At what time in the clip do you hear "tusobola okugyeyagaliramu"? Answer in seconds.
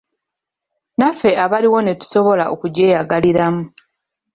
2.01-3.63